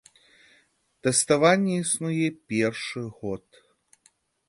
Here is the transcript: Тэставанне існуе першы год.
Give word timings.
Тэставанне 1.09 1.73
існуе 1.83 2.27
першы 2.55 3.07
год. 3.23 3.45